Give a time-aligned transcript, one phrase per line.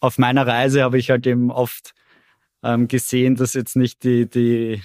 [0.00, 1.94] auf meiner Reise habe ich halt eben oft
[2.62, 4.82] ähm, gesehen, dass jetzt nicht die, die,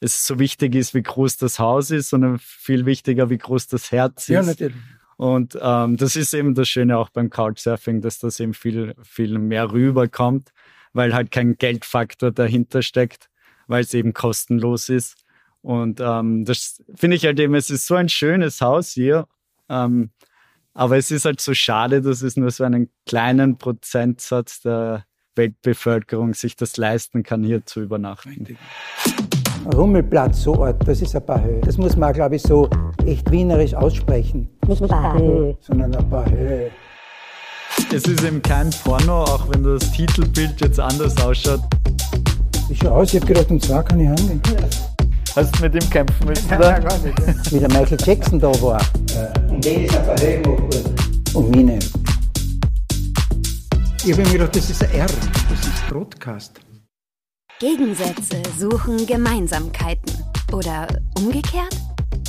[0.00, 3.90] es so wichtig ist, wie groß das Haus ist, sondern viel wichtiger, wie groß das
[3.90, 4.28] Herz ist.
[4.28, 4.76] Ja, natürlich.
[5.16, 9.38] Und ähm, das ist eben das Schöne auch beim Couchsurfing, dass das eben viel, viel
[9.38, 10.50] mehr rüberkommt,
[10.92, 13.30] weil halt kein Geldfaktor dahinter steckt,
[13.68, 15.24] weil es eben kostenlos ist.
[15.62, 19.26] Und ähm, das finde ich halt eben, es ist so ein schönes Haus hier.
[19.68, 20.10] Ähm,
[20.74, 25.04] aber es ist halt so schade, dass es nur so einen kleinen Prozentsatz der
[25.36, 28.58] Weltbevölkerung sich das leisten kann, hier zu übernachten.
[29.72, 31.60] Rummelplatz, so Ort, das ist ein Bahö.
[31.62, 32.68] Das muss man, glaube ich, so
[33.06, 34.50] echt wienerisch aussprechen.
[34.66, 36.68] Nicht Bahö, sondern ein Bahö.
[37.92, 41.60] Es ist eben kein Porno, auch wenn das Titelbild jetzt anders ausschaut.
[42.68, 44.40] Ich schaue aus, ich habe gedacht, um zwei kann ich handeln.
[45.36, 46.46] Hast du mit ihm kämpfen müssen?
[46.56, 46.78] Oder?
[46.78, 47.18] gar nicht.
[47.18, 47.34] Ja.
[47.50, 48.80] Wie der Michael Jackson da war.
[49.48, 50.94] Und den ist ein Bahö gemacht worden.
[51.34, 51.78] Und meine.
[54.04, 55.06] Ich habe mir gedacht, das ist ein R.
[55.06, 56.60] Das ist Broadcast.
[57.58, 60.12] Gegensätze suchen Gemeinsamkeiten.
[60.52, 60.86] Oder
[61.18, 61.76] umgekehrt?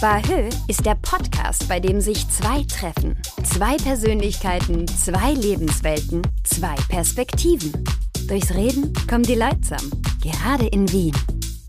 [0.02, 3.22] Bahö ist der Podcast, bei dem sich zwei treffen.
[3.44, 7.72] Zwei Persönlichkeiten, zwei Lebenswelten, zwei Perspektiven.
[8.28, 9.92] Durchs Reden kommen die Leute zusammen.
[10.24, 11.14] Gerade in Wien.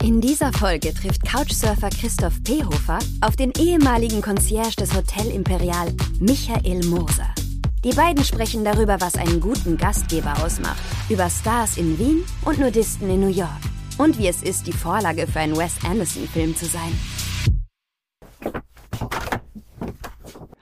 [0.02, 5.88] In dieser Folge trifft Couchsurfer Christoph Pehofer auf den ehemaligen Concierge des Hotel Imperial,
[6.20, 7.34] Michael Moser.
[7.82, 13.10] Die beiden sprechen darüber, was einen guten Gastgeber ausmacht, über Stars in Wien und Nudisten
[13.10, 13.50] in New York
[13.98, 16.92] und wie es ist, die Vorlage für einen Wes Anderson-Film zu sein.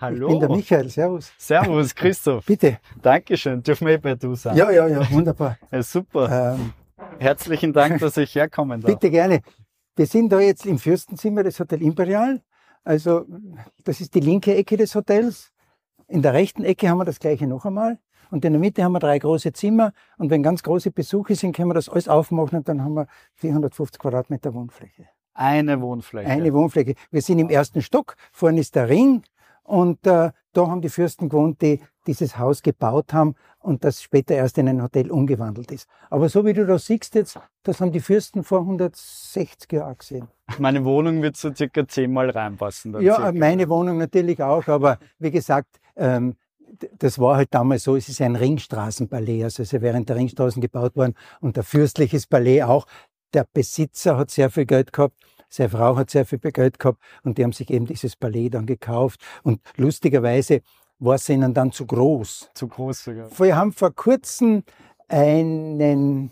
[0.01, 0.27] Hallo.
[0.27, 1.33] Ich bin der Michael, servus.
[1.39, 2.45] Servus, Christoph.
[2.47, 2.79] Bitte.
[3.03, 3.63] Dankeschön.
[3.63, 4.57] Dürfen wir eh bei du sein?
[4.57, 5.59] Ja, ja, ja, wunderbar.
[5.71, 6.57] ja super.
[6.57, 6.73] Ähm,
[7.19, 8.93] Herzlichen Dank, dass ich herkommen darf.
[8.93, 9.41] bitte gerne.
[9.97, 12.43] Wir sind da jetzt im Fürstenzimmer des Hotel Imperial.
[12.83, 13.25] Also,
[13.85, 15.53] das ist die linke Ecke des Hotels.
[16.09, 17.99] In der rechten Ecke haben wir das gleiche noch einmal.
[18.31, 19.93] Und in der Mitte haben wir drei große Zimmer.
[20.19, 23.07] Und wenn ganz große Besuche sind, können wir das alles aufmachen und dann haben wir
[23.37, 25.07] 450 Quadratmeter Wohnfläche.
[25.35, 26.29] Eine Wohnfläche.
[26.29, 26.95] Eine Wohnfläche.
[27.11, 28.17] Wir sind im ersten Stock.
[28.33, 29.23] Vorne ist der Ring.
[29.63, 34.35] Und äh, da haben die Fürsten gewohnt, die dieses Haus gebaut haben und das später
[34.35, 35.89] erst in ein Hotel umgewandelt ist.
[36.11, 40.29] Aber so wie du das siehst jetzt, das haben die Fürsten vor 160 Jahren gesehen.
[40.59, 43.01] Meine Wohnung wird so circa zehnmal reinpassen.
[43.01, 43.33] Ja, circa.
[43.33, 46.37] meine Wohnung natürlich auch, aber wie gesagt, ähm,
[46.99, 50.61] das war halt damals so, es ist ein Ringstraßenballet, also es ist während der Ringstraßen
[50.61, 52.87] gebaut worden und der fürstliches Ballet auch.
[53.33, 55.17] Der Besitzer hat sehr viel Geld gehabt,
[55.49, 58.67] seine Frau hat sehr viel Geld gehabt und die haben sich eben dieses Ballet dann
[58.67, 60.63] gekauft und lustigerweise
[60.99, 62.51] war es ihnen dann zu groß.
[62.55, 63.39] Zu groß sogar.
[63.39, 64.63] Wir haben vor kurzem
[65.09, 66.31] einen,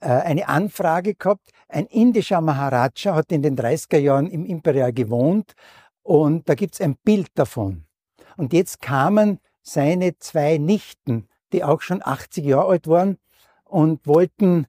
[0.00, 1.50] äh, eine Anfrage gehabt.
[1.68, 5.54] Ein indischer Maharaja hat in den 30er Jahren im Imperial gewohnt
[6.02, 7.84] und da gibt's ein Bild davon.
[8.36, 13.18] Und jetzt kamen seine zwei Nichten, die auch schon 80 Jahre alt waren
[13.64, 14.66] und wollten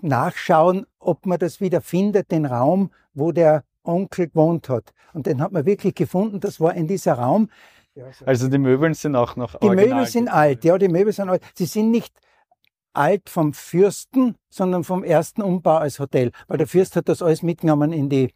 [0.00, 4.92] nachschauen, ob man das wieder findet, den Raum, wo der Onkel gewohnt hat.
[5.12, 6.40] Und den hat man wirklich gefunden.
[6.40, 7.48] Das war in dieser Raum.
[8.24, 11.28] Also die Möbeln sind auch noch Die original Möbel sind alt, ja, die Möbel sind
[11.28, 11.42] alt.
[11.54, 12.14] Sie sind nicht
[12.92, 17.42] alt vom Fürsten, sondern vom ersten Umbau als Hotel, weil der Fürst hat das alles
[17.42, 18.32] mitgenommen in die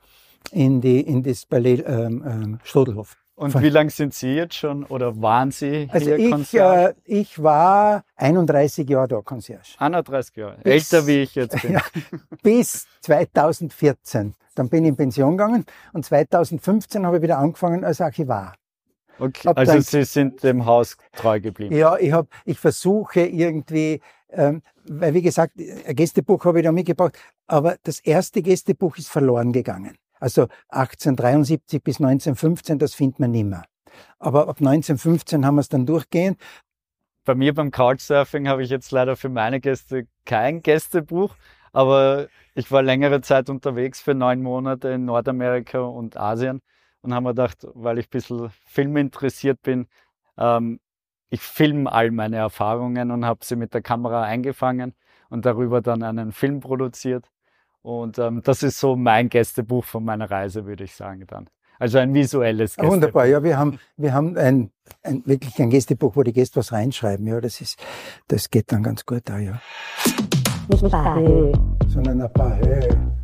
[0.50, 3.16] in die in das Ballett ähm, ähm, Stodelhof.
[3.36, 6.90] Und wie lange sind Sie jetzt schon oder waren Sie Also hier ich, Concierge?
[6.90, 10.58] äh, ich war 31 Jahre da Concierge 31 Jahre.
[10.62, 11.72] bis- Älter wie ich jetzt bin.
[11.72, 11.80] Ja.
[12.42, 14.34] bis 2014.
[14.54, 18.54] Dann bin ich in Pension gegangen und 2015 habe ich wieder angefangen als Archivar.
[19.18, 19.52] Okay.
[19.54, 21.74] Also Sie sind dem Haus treu geblieben.
[21.74, 26.72] Ja, ich hab, ich versuche irgendwie, ähm, weil wie gesagt, ein Gästebuch habe ich da
[26.72, 29.96] mitgebracht, aber das erste Gästebuch ist verloren gegangen.
[30.20, 33.64] Also 1873 bis 1915, das findet man nimmer.
[34.18, 36.38] Aber ab 1915 haben wir es dann durchgehend.
[37.24, 41.36] Bei mir beim Couchsurfing habe ich jetzt leider für meine Gäste kein Gästebuch,
[41.72, 46.60] aber ich war längere Zeit unterwegs für neun Monate in Nordamerika und Asien
[47.04, 49.86] und habe mir gedacht, weil ich ein bisschen Film interessiert bin,
[50.38, 50.80] ähm,
[51.28, 54.94] ich filme all meine Erfahrungen und habe sie mit der Kamera eingefangen
[55.28, 57.26] und darüber dann einen Film produziert.
[57.82, 61.50] Und ähm, das ist so mein Gästebuch von meiner Reise, würde ich sagen dann.
[61.78, 62.92] Also ein visuelles Gästebuch.
[62.92, 64.70] Wunderbar, ja, wir haben, wir haben ein,
[65.02, 67.26] ein, wirklich ein Gästebuch, wo die Gäste was reinschreiben.
[67.26, 67.78] Ja, das ist,
[68.28, 69.60] das geht dann ganz gut da, ja.
[70.68, 71.52] Nicht Bahö,
[71.88, 73.23] Sondern ein paar Höhe.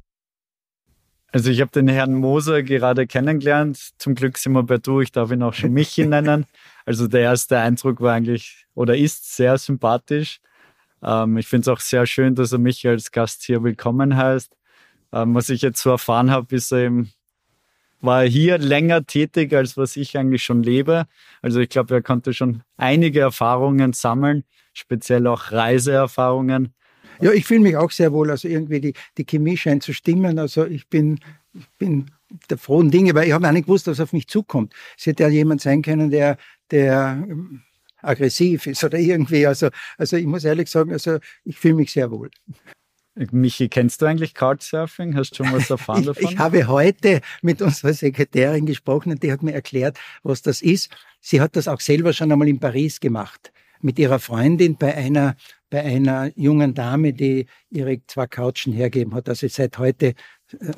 [1.33, 3.79] Also ich habe den Herrn Moser gerade kennengelernt.
[3.99, 5.01] Zum Glück sind wir bei Du.
[5.01, 6.45] Ich darf ihn auch schon Michi nennen.
[6.85, 10.41] Also der erste Eindruck war eigentlich oder ist sehr sympathisch.
[11.03, 14.57] Ähm, ich finde es auch sehr schön, dass er mich als Gast hier willkommen heißt.
[15.13, 17.13] Ähm, was ich jetzt so erfahren habe, ist er eben,
[18.01, 21.07] war er hier länger tätig, als was ich eigentlich schon lebe.
[21.43, 24.43] Also ich glaube, er konnte schon einige Erfahrungen sammeln,
[24.73, 26.75] speziell auch Reiseerfahrungen?
[27.21, 28.31] Ja, ich fühle mich auch sehr wohl.
[28.31, 30.39] Also irgendwie die, die Chemie scheint zu stimmen.
[30.39, 31.19] Also ich bin,
[31.53, 32.11] ich bin
[32.49, 34.75] der frohen Dinge, weil ich habe auch nicht gewusst, was auf mich zukommt.
[34.99, 36.39] Es hätte ja jemand sein können, der,
[36.71, 37.63] der ähm,
[38.03, 39.47] aggressiv ist oder irgendwie.
[39.47, 39.69] Also,
[39.99, 42.31] also ich muss ehrlich sagen, also ich fühle mich sehr wohl.
[43.33, 45.15] Michi, kennst du eigentlich Couchsurfing?
[45.15, 46.25] Hast du schon was erfahren davon?
[46.25, 50.63] ich, ich habe heute mit unserer Sekretärin gesprochen und die hat mir erklärt, was das
[50.63, 50.91] ist.
[51.21, 53.53] Sie hat das auch selber schon einmal in Paris gemacht.
[53.83, 55.37] Mit ihrer Freundin bei einer,
[55.71, 59.29] bei einer jungen Dame, die ihre zwei Couchen hergeben hat.
[59.29, 60.15] Also seit heute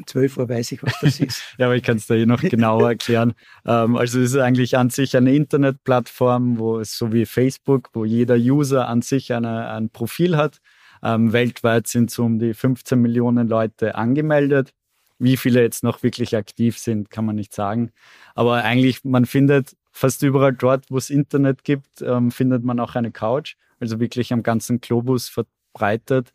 [0.07, 1.43] 12 Uhr weiß ich, was das ist.
[1.59, 3.33] ja, aber ich kann es dir eh noch genauer erklären.
[3.67, 8.05] Ähm, also es ist eigentlich an sich eine Internetplattform, wo es so wie Facebook, wo
[8.05, 10.59] jeder User an sich eine, ein Profil hat.
[11.03, 14.73] Ähm, weltweit sind so um die 15 Millionen Leute angemeldet.
[15.19, 17.93] Wie viele jetzt noch wirklich aktiv sind, kann man nicht sagen.
[18.35, 22.95] Aber eigentlich, man findet fast überall dort, wo es Internet gibt, ähm, findet man auch
[22.95, 23.57] eine Couch.
[23.79, 26.33] Also wirklich am ganzen Globus verbreitet.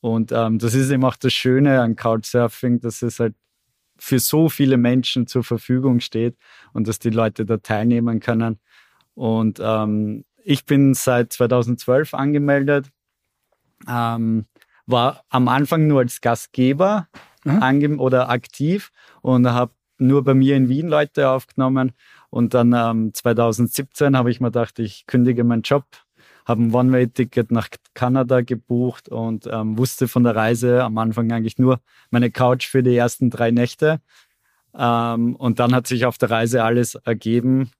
[0.00, 3.34] Und ähm, das ist eben auch das Schöne an Couchsurfing, dass es halt
[3.96, 6.36] für so viele Menschen zur Verfügung steht
[6.72, 8.58] und dass die Leute da teilnehmen können.
[9.14, 12.90] Und ähm, ich bin seit 2012 angemeldet,
[13.88, 14.46] ähm,
[14.86, 17.08] war am Anfang nur als Gastgeber
[17.44, 17.98] mhm.
[17.98, 18.92] oder aktiv
[19.22, 21.92] und habe nur bei mir in Wien Leute aufgenommen.
[22.34, 25.84] Und dann ähm, 2017 habe ich mir gedacht, ich kündige meinen Job
[26.44, 31.58] habe ein One-Way-Ticket nach Kanada gebucht und ähm, wusste von der Reise am Anfang eigentlich
[31.58, 34.00] nur meine Couch für die ersten drei Nächte.
[34.76, 37.70] Ähm, und dann hat sich auf der Reise alles ergeben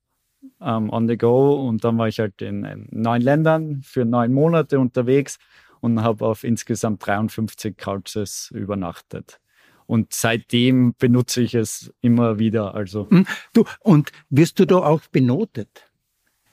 [0.61, 1.69] ähm, on the go.
[1.69, 5.39] Und dann war ich halt in, in neun Ländern für neun Monate unterwegs
[5.81, 9.41] und habe auf insgesamt 53 Couches übernachtet.
[9.87, 12.75] Und seitdem benutze ich es immer wieder.
[12.75, 15.91] Also hm, du und wirst du da auch benotet?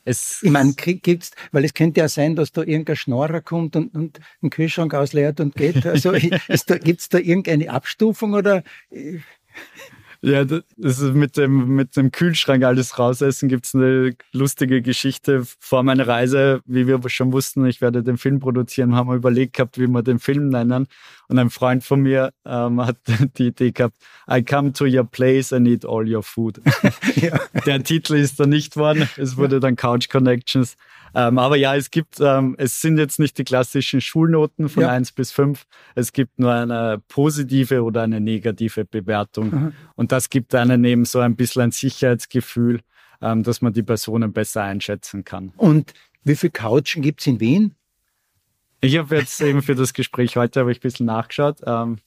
[0.03, 3.93] Es ich meine, gibt's, weil es könnte ja sein, dass da irgendein Schnorrer kommt und,
[3.93, 5.85] und einen Kühlschrank ausleert und geht.
[5.85, 6.11] Also
[6.67, 8.63] da, gibt es da irgendeine Abstufung oder?
[10.23, 15.44] Ja, das ist mit dem, mit dem Kühlschrank alles rausessen gibt es eine lustige Geschichte.
[15.59, 19.53] Vor meiner Reise, wie wir schon wussten, ich werde den Film produzieren, haben wir überlegt
[19.53, 20.88] gehabt, wie wir den Film nennen.
[21.27, 22.97] Und ein Freund von mir ähm, hat
[23.38, 23.95] die Idee gehabt,
[24.29, 26.62] I come to your place and eat all your food.
[27.15, 27.39] ja.
[27.65, 29.09] Der Titel ist dann nicht worden.
[29.17, 30.77] Es wurde dann Couch Connections.
[31.13, 34.89] Ähm, aber ja, es gibt, ähm, es sind jetzt nicht die klassischen Schulnoten von ja.
[34.89, 35.65] 1 bis 5.
[35.95, 39.49] Es gibt nur eine positive oder eine negative Bewertung.
[39.49, 39.73] Mhm.
[39.95, 42.81] Und das gibt einem eben so ein bisschen ein Sicherheitsgefühl,
[43.21, 45.51] ähm, dass man die Personen besser einschätzen kann.
[45.57, 45.93] Und
[46.23, 47.75] wie viele Couchen gibt es in Wien?
[48.79, 51.57] Ich habe jetzt eben für das Gespräch heute habe ich ein bisschen nachgeschaut.
[51.65, 51.97] Ähm,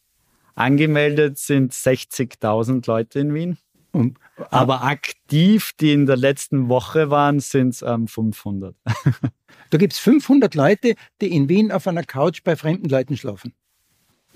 [0.55, 3.59] angemeldet sind 60.000 Leute in Wien.
[3.93, 4.19] Und,
[4.51, 8.75] aber aktiv, die in der letzten Woche waren, sind es ähm, 500.
[9.71, 13.55] da gibt es 500 Leute, die in Wien auf einer Couch bei fremden Leuten schlafen.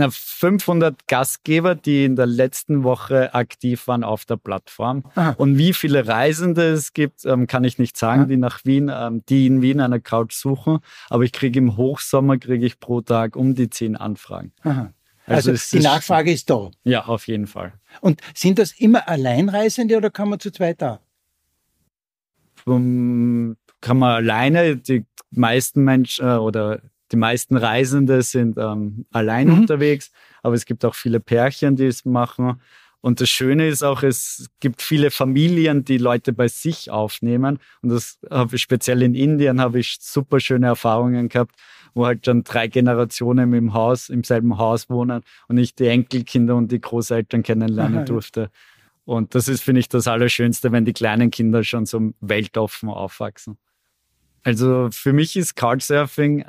[0.01, 5.03] Na, 500 Gastgeber, die in der letzten Woche aktiv waren auf der Plattform.
[5.17, 5.35] Aha.
[5.39, 8.29] Und wie viele Reisende es gibt, ähm, kann ich nicht sagen, Aha.
[8.29, 10.79] die nach Wien, ähm, die in Wien eine Couch suchen.
[11.11, 14.53] Aber ich kriege im Hochsommer kriege ich pro Tag um die zehn Anfragen.
[14.63, 14.93] Aha.
[15.29, 16.71] Also, also die Nachfrage ist da.
[16.85, 17.73] Ja, auf jeden Fall.
[18.01, 21.01] Und sind das immer Alleinreisende oder kann man zu zweit da?
[22.65, 26.81] Um, kann man alleine, die meisten Menschen äh, oder
[27.13, 29.61] die meisten Reisende sind ähm, allein mhm.
[29.61, 30.11] unterwegs,
[30.43, 32.61] aber es gibt auch viele Pärchen, die es machen.
[33.01, 37.61] Und das Schöne ist auch, es gibt viele Familien, die Leute bei sich aufnehmen.
[37.81, 41.55] Und das habe ich speziell in Indien habe ich super schöne Erfahrungen gehabt,
[41.99, 46.55] wo halt dann drei Generationen im Haus, im selben Haus wohnen und ich die Enkelkinder
[46.55, 48.51] und die Großeltern kennenlernen durfte.
[49.05, 53.59] Und das ist, finde ich, das Allerschönste, wenn die kleinen Kinder schon so weltoffen aufwachsen.
[54.45, 56.45] Also für mich ist Couchsurfing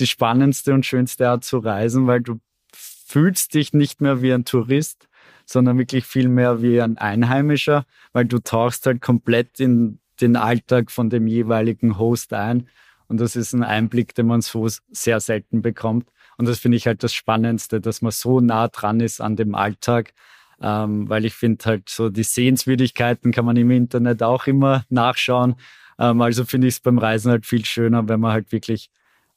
[0.00, 2.40] die spannendste und schönste Art zu reisen, weil du
[2.74, 5.08] fühlst dich nicht mehr wie ein Tourist,
[5.46, 10.90] sondern wirklich viel mehr wie ein Einheimischer, weil du tauchst halt komplett in den Alltag
[10.90, 12.68] von dem jeweiligen Host ein.
[13.10, 16.08] Und das ist ein Einblick, den man so sehr selten bekommt.
[16.38, 19.56] Und das finde ich halt das Spannendste, dass man so nah dran ist an dem
[19.56, 20.14] Alltag.
[20.62, 25.56] Ähm, weil ich finde halt so die Sehenswürdigkeiten kann man im Internet auch immer nachschauen.
[25.98, 28.90] Ähm, also finde ich es beim Reisen halt viel schöner, wenn man halt wirklich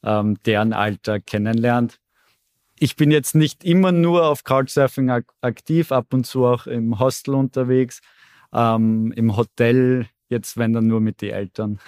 [0.04, 1.98] ähm, deren Alltag kennenlernt.
[2.78, 7.00] Ich bin jetzt nicht immer nur auf Couchsurfing ak aktiv, ab und zu auch im
[7.00, 8.02] Hostel unterwegs,
[8.52, 11.78] ähm, im Hotel, jetzt wenn dann nur mit den Eltern.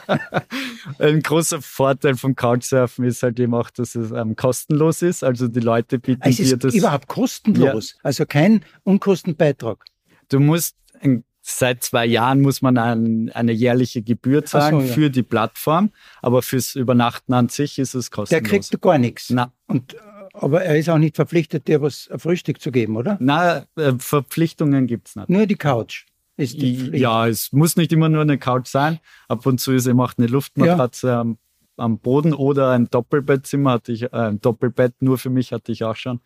[0.98, 5.24] Ein großer Vorteil vom Couchsurfen ist halt eben auch, dass es ähm, kostenlos ist.
[5.24, 6.74] Also die Leute bieten es dir das.
[6.74, 8.00] Überhaupt kostenlos, ja.
[8.02, 9.84] also kein Unkostenbeitrag.
[10.28, 14.92] Du musst ein seit zwei Jahren muss man ein, eine jährliche Gebühr zahlen so, ja.
[14.92, 18.48] für die Plattform, aber fürs Übernachten an sich ist es kostenlos.
[18.48, 19.28] Der kriegt gar nichts.
[19.30, 19.52] Na.
[19.66, 19.96] Und,
[20.32, 23.18] aber er ist auch nicht verpflichtet, dir was Frühstück zu geben, oder?
[23.20, 25.28] Na, äh, Verpflichtungen gibt es nicht.
[25.28, 26.06] Nur die Couch.
[26.36, 29.00] Ist ja, es muss nicht immer nur eine Couch sein.
[29.28, 31.20] Ab und zu ist eben auch eine Luftmatratze ja.
[31.20, 31.38] am,
[31.76, 35.84] am, Boden oder ein Doppelbettzimmer hatte ich, äh, ein Doppelbett nur für mich hatte ich
[35.84, 36.20] auch schon.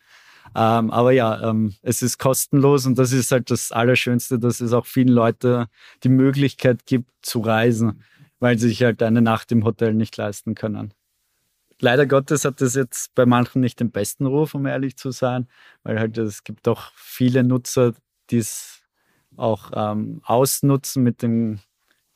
[0.55, 4.71] Ähm, aber ja, ähm, es ist kostenlos und das ist halt das Allerschönste, dass es
[4.71, 5.65] auch vielen Leuten
[6.03, 8.03] die Möglichkeit gibt zu reisen,
[8.39, 10.93] weil sie sich halt eine Nacht im Hotel nicht leisten können.
[11.79, 15.47] Leider Gottes hat das jetzt bei manchen nicht den besten Ruf, um ehrlich zu sein,
[15.83, 17.93] weil halt es gibt doch viele Nutzer,
[18.29, 18.76] die es
[19.37, 21.59] auch ähm, ausnutzen mit dem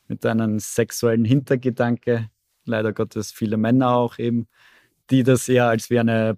[0.08, 2.30] mit einem sexuellen Hintergedanke.
[2.66, 4.48] Leider Gottes viele Männer auch eben,
[5.10, 6.38] die das eher als wie eine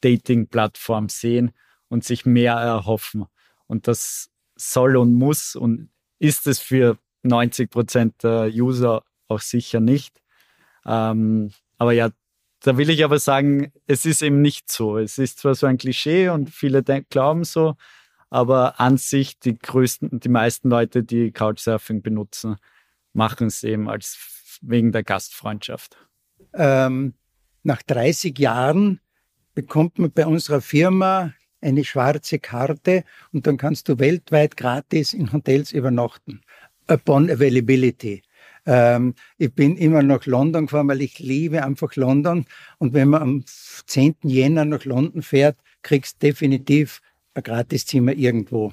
[0.00, 1.52] Dating-Plattform sehen
[1.88, 3.26] und sich mehr erhoffen.
[3.66, 9.80] Und das soll und muss und ist es für 90 Prozent der User auch sicher
[9.80, 10.20] nicht.
[10.86, 12.10] Ähm, aber ja,
[12.60, 14.96] da will ich aber sagen, es ist eben nicht so.
[14.96, 17.76] Es ist zwar so ein Klischee und viele glauben so,
[18.30, 22.56] aber an sich die größten, die meisten Leute, die Couchsurfing benutzen,
[23.12, 25.96] machen es eben als wegen der Gastfreundschaft.
[26.54, 27.14] Ähm,
[27.62, 29.00] nach 30 Jahren
[29.54, 35.32] bekommt man bei unserer Firma eine schwarze Karte und dann kannst du weltweit gratis in
[35.32, 36.42] Hotels übernachten.
[36.88, 38.22] Upon Availability.
[38.66, 42.46] Ähm, ich bin immer nach London gefahren, weil ich liebe einfach London.
[42.78, 44.16] Und wenn man am 10.
[44.22, 47.00] Jänner nach London fährt, kriegst definitiv
[47.34, 48.72] ein Gratiszimmer irgendwo.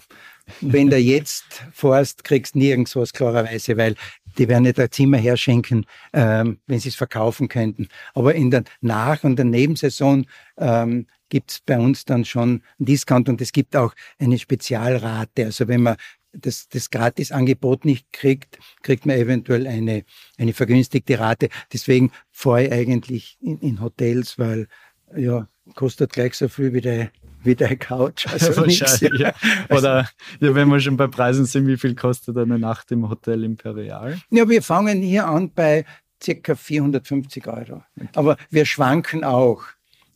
[0.59, 3.95] Wenn du jetzt fährst, kriegst nirgends was klarerweise, weil
[4.37, 7.87] die werden nicht ein Zimmer herschenken, ähm, wenn sie es verkaufen könnten.
[8.13, 10.25] Aber in der Nach- und der Nebensaison
[10.57, 15.45] ähm, gibt es bei uns dann schon einen Discount und es gibt auch eine Spezialrate.
[15.45, 15.97] Also wenn man
[16.33, 20.03] das, das Gratisangebot nicht kriegt, kriegt man eventuell eine,
[20.37, 21.49] eine vergünstigte Rate.
[21.73, 24.67] Deswegen fahre ich eigentlich in, in Hotels, weil
[25.15, 27.11] ja, kostet gleich so viel wie der
[27.43, 28.27] wie der Couch.
[28.27, 29.33] Also Wahrscheinlich, ja.
[29.69, 33.43] Oder ja, wenn wir schon bei Preisen sind, wie viel kostet eine Nacht im Hotel
[33.43, 34.19] Imperial?
[34.29, 35.85] Ja, wir fangen hier an bei
[36.23, 37.83] circa 450 Euro.
[38.15, 39.63] Aber wir schwanken auch.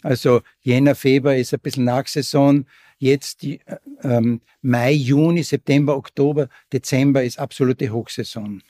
[0.03, 2.65] Also Jänner, Februar ist ein bisschen Nachsaison.
[2.97, 8.61] Jetzt die, äh, ähm, Mai, Juni, September, Oktober, Dezember ist absolute Hochsaison.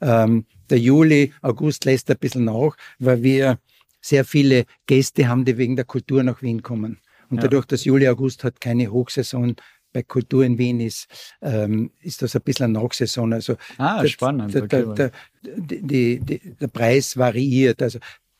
[0.00, 3.58] Ähm, der Juli, August lässt ein bisschen nach, weil wir
[4.00, 6.98] sehr viele Gäste haben, die wegen der Kultur nach Wien kommen.
[7.30, 9.56] Und dadurch, dass Juli, August hat keine Hochsaison
[9.92, 11.06] bei Kultur in Wien ist,
[11.40, 13.32] ähm, ist das ein bisschen eine Nachsaison.
[13.32, 14.54] Also ah, der, spannend.
[14.54, 15.10] Der, der, der,
[15.42, 17.82] die, der Preis variiert.
[17.82, 17.98] Also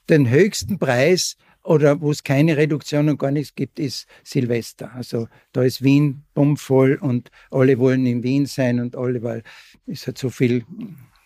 [0.08, 4.92] den höchsten Preis oder wo es keine Reduktion und gar nichts gibt, ist Silvester.
[4.94, 9.42] Also da ist Wien bummvoll und alle wollen in Wien sein und alle, weil
[9.86, 10.64] es hat so viel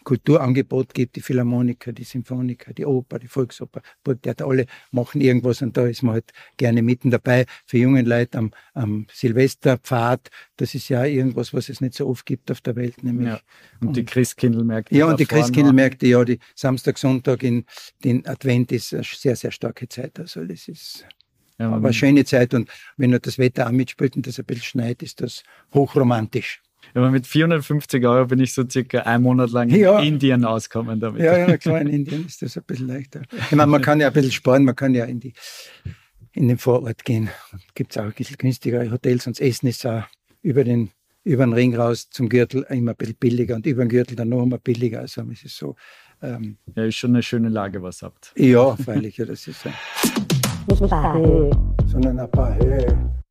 [0.04, 5.76] Kulturangebot gibt, die Philharmoniker, die Symphoniker, die Oper, die Volksoper, Burgtheater, alle machen irgendwas und
[5.76, 7.46] da ist man halt gerne mitten dabei.
[7.66, 12.26] Für junge Leute am, am Silvesterpfad, das ist ja irgendwas, was es nicht so oft
[12.26, 13.02] gibt auf der Welt.
[13.02, 13.28] Nämlich.
[13.28, 13.40] Ja.
[13.80, 14.96] Und, und die Christkindlmärkte.
[14.96, 17.64] Ja, und die Christkindlmärkte, ja, die Samstag, Sonntag in
[18.04, 20.18] den Advent ist eine sehr, sehr starke Zeit.
[20.18, 21.06] Also das ist
[21.58, 24.44] ja, aber eine schöne Zeit und wenn nur das Wetter auch mitspielt und das ein
[24.44, 25.42] bisschen schneit, ist das
[25.72, 26.60] hochromantisch.
[26.94, 29.98] Aber mit 450 Euro bin ich so circa einen Monat lang ja.
[30.00, 31.22] in Indien auskommen damit.
[31.22, 33.22] Ja, ja, klar, in Indien ist das ein bisschen leichter.
[33.32, 35.32] Ich meine, man kann ja ein bisschen sparen, man kann ja in, die,
[36.32, 37.30] in den Vorort gehen.
[37.74, 40.02] Gibt es auch ein bisschen günstigere Hotels und das Essen ist auch
[40.42, 40.90] über den,
[41.24, 44.28] über den Ring raus zum Gürtel immer ein bisschen billiger und über den Gürtel dann
[44.28, 45.00] noch einmal billiger.
[45.00, 45.76] Also es ist so.
[46.20, 48.32] Ähm, ja, ist schon eine schöne Lage, was habt.
[48.36, 49.70] Ja, freilich, ja, das ist so.
[50.68, 51.50] Nicht ein paar Höhe,
[51.86, 53.21] sondern ein paar Höhe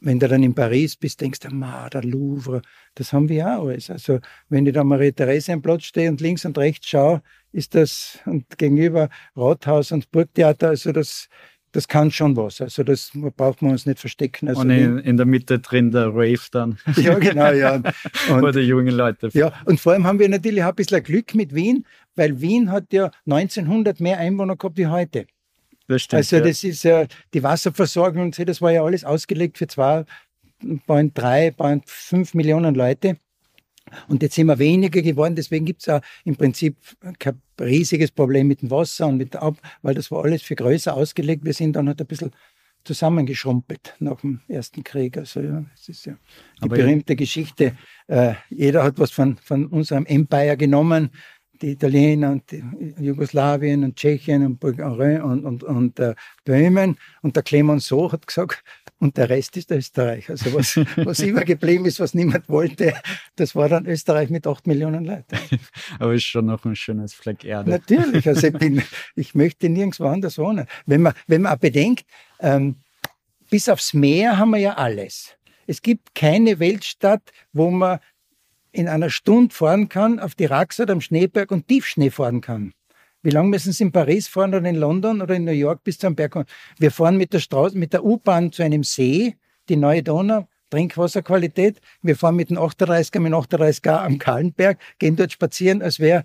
[0.00, 2.62] wenn du dann in Paris bist, denkst du, ma, der Louvre,
[2.94, 3.90] das haben wir auch alles.
[3.90, 8.18] Also, wenn ich da Marie-Therese am Platz stehe und links und rechts schaue, ist das,
[8.26, 11.28] und gegenüber Rathaus und Burgtheater, also das,
[11.72, 12.60] das kann schon was.
[12.60, 14.48] Also das braucht man uns nicht verstecken.
[14.48, 16.78] Also und in, in, der Mitte drin der Rave dann.
[16.96, 17.74] Ja, genau, ja.
[18.30, 19.28] Und, Wo die jungen Leute.
[19.32, 21.86] Ja, und vor allem haben wir natürlich auch ein bisschen Glück mit Wien,
[22.16, 25.26] weil Wien hat ja 1900 mehr Einwohner gehabt wie heute.
[25.88, 26.70] Das stimmt, also das ja.
[26.70, 30.04] ist ja die Wasserversorgung und so, das war ja alles ausgelegt für zwei,
[30.86, 33.16] bald drei, bald fünf Millionen Leute.
[34.06, 36.76] Und jetzt sind wir weniger geworden, deswegen gibt es auch im Prinzip
[37.18, 40.58] kein riesiges Problem mit dem Wasser und mit der Ab, weil das war alles viel
[40.58, 41.44] größer ausgelegt.
[41.46, 42.32] Wir sind dann halt ein bisschen
[42.84, 45.16] zusammengeschrumpelt nach dem Ersten Krieg.
[45.16, 46.14] Also ja, es ist ja
[46.58, 47.16] die Aber berühmte.
[47.16, 47.76] Geschichte.
[48.06, 51.10] Äh, jeder hat was von, von unserem Empire genommen
[51.62, 52.62] die Italiener und die
[52.98, 56.96] Jugoslawien und Tschechien und und, und, und äh, Böhmen.
[57.22, 58.62] Und der Clemenceau hat gesagt,
[59.00, 60.28] und der Rest ist Österreich.
[60.28, 62.94] Also was, was immer geblieben ist, was niemand wollte,
[63.36, 65.38] das war dann Österreich mit acht Millionen Leuten.
[65.98, 67.70] Aber ist schon noch ein schönes Fleck Erde.
[67.70, 68.82] Natürlich, also ich, bin,
[69.14, 70.66] ich möchte nirgendwo anders wohnen.
[70.86, 72.06] Wenn man, wenn man auch bedenkt,
[72.40, 72.76] ähm,
[73.50, 75.36] bis aufs Meer haben wir ja alles.
[75.66, 77.22] Es gibt keine Weltstadt,
[77.52, 78.00] wo man
[78.72, 82.72] in einer Stunde fahren kann, auf die Raxat am Schneeberg und Tiefschnee fahren kann.
[83.22, 85.98] Wie lange müssen Sie in Paris fahren oder in London oder in New York bis
[85.98, 86.46] zum Berg?
[86.78, 89.36] Wir fahren mit der Straße, mit der U-Bahn zu einem See,
[89.68, 91.80] die neue Donau, Trinkwasserqualität.
[92.02, 96.24] Wir fahren mit dem 38er, mit dem 38er am Kahlenberg, gehen dort spazieren, als wäre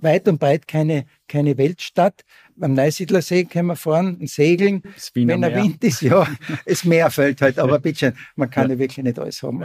[0.00, 2.24] weit und breit keine, keine Weltstadt.
[2.60, 4.82] Am Neusiedlersee können wir fahren, segeln.
[5.14, 5.62] Wenn er Meer.
[5.62, 6.26] Wind ist, ja,
[6.66, 8.74] das Meer fällt halt, aber bitte, man kann ja.
[8.74, 9.64] ja wirklich nicht alles haben.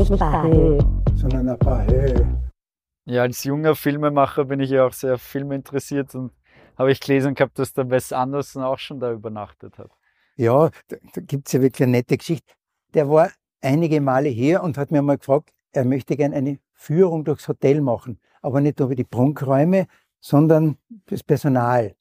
[0.00, 0.78] Nicht ein paar Höhe,
[1.14, 2.40] sondern ein paar Höhe.
[3.04, 6.32] Ja, als junger Filmemacher bin ich ja auch sehr filminteressiert und
[6.78, 9.90] habe ich gelesen gehabt, dass der Wes Anderson auch schon da übernachtet hat.
[10.36, 12.54] Ja, da, da gibt es ja wirklich eine nette Geschichte.
[12.94, 13.30] Der war
[13.60, 17.82] einige Male hier und hat mir mal gefragt, er möchte gerne eine Führung durchs Hotel
[17.82, 19.86] machen, aber nicht über die Prunkräume,
[20.18, 20.78] sondern
[21.10, 21.94] das Personal,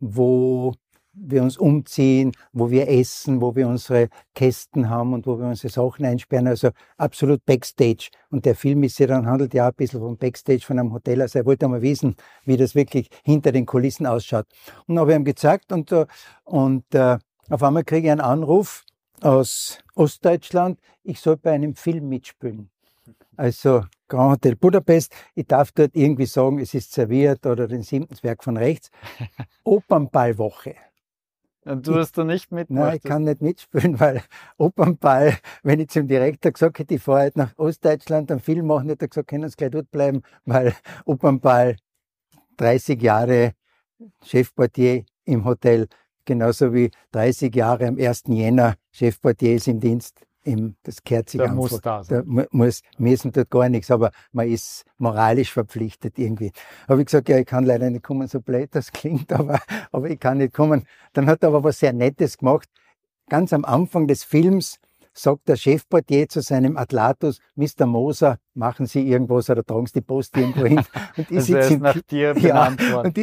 [0.00, 0.72] wo
[1.14, 5.72] wir uns umziehen, wo wir essen, wo wir unsere Kästen haben und wo wir unsere
[5.72, 6.46] Sachen einsperren.
[6.46, 8.10] Also absolut Backstage.
[8.30, 11.20] Und der Film ist ja dann handelt ja ein bisschen vom Backstage von einem Hotel.
[11.20, 14.46] Also er wollte einmal wissen, wie das wirklich hinter den Kulissen ausschaut.
[14.86, 16.06] Und habe ich ihm gezeigt und, äh,
[16.44, 17.18] und äh,
[17.50, 18.84] auf einmal kriege ich einen Anruf
[19.20, 22.70] aus Ostdeutschland, ich soll bei einem Film mitspielen.
[23.36, 25.14] Also Grand Hotel Budapest.
[25.34, 28.90] Ich darf dort irgendwie sagen, es ist serviert oder den siebten Werk von rechts.
[29.64, 30.74] Opernballwoche.
[31.64, 32.86] Und du hast da nicht mitgemacht?
[32.86, 34.22] Nein, ich kann nicht mitspielen, weil
[34.58, 38.88] Opernball, wenn ich zum Direktor gesagt hätte, ich fahre halt nach Ostdeutschland einen Film machen,
[38.88, 41.76] hätte er gesagt, können Sie gleich dort bleiben, weil Opernball
[42.56, 43.52] 30 Jahre
[44.24, 45.86] Chefportier im Hotel,
[46.24, 48.24] genauso wie 30 Jahre am 1.
[48.26, 51.56] Jänner Chefportier ist im Dienst im, das gehört sich da einfach.
[51.56, 52.24] Muss da sein.
[52.26, 56.52] Da muss, müssen dort gar nichts, aber man ist moralisch verpflichtet irgendwie.
[56.88, 60.10] Habe ich gesagt, ja, ich kann leider nicht kommen, so blöd das klingt, aber, aber
[60.10, 60.86] ich kann nicht kommen.
[61.12, 62.68] Dann hat er aber was sehr Nettes gemacht.
[63.28, 64.78] Ganz am Anfang des Films
[65.12, 67.86] sagt der Chefportier zu seinem Atlatus, Mr.
[67.86, 70.80] Moser, machen Sie irgendwas oder tragen Sie die Post irgendwo hin.
[71.16, 72.74] Und ich also sitze im, ja,